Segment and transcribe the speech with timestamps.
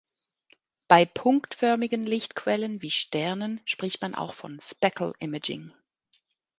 [0.87, 5.73] Bei punktförmigen Lichtquellen wie Sternen spricht man auch von Speckle Imaging.